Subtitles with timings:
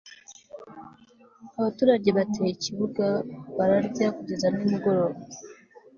[1.59, 3.05] abaturage bateye ikibuga
[3.57, 5.19] bararya kugeza nimugoroba